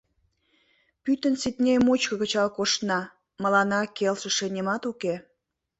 [1.03, 2.99] Пӱтынь Сидней мучко кычал коштна—
[3.41, 5.15] мыланна келшыше нимат уке.